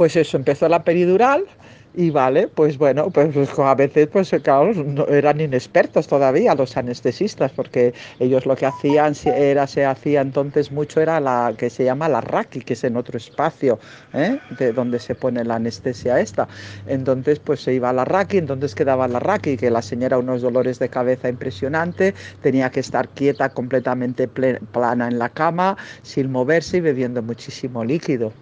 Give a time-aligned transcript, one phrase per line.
[0.00, 1.44] Pues eso, empezó la peridural
[1.92, 6.74] y vale, pues bueno, pues, pues, a veces, pues claro, no, eran inexpertos todavía los
[6.78, 11.84] anestesistas, porque ellos lo que hacían era, se hacía entonces mucho, era la que se
[11.84, 13.78] llama la raqui, que es en otro espacio,
[14.14, 14.38] ¿eh?
[14.58, 16.48] de donde se pone la anestesia esta.
[16.86, 20.40] Entonces, pues se iba a la raqui, entonces quedaba la raqui, que la señora unos
[20.40, 26.78] dolores de cabeza impresionante, tenía que estar quieta, completamente plana en la cama, sin moverse
[26.78, 28.32] y bebiendo muchísimo líquido.